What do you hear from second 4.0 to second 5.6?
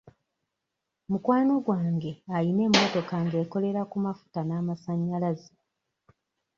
mafuta n'amasannyalaze.